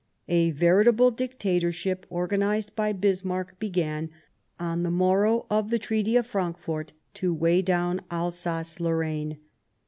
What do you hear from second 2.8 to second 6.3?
Bismarck, began, on the morrow of the Treaty of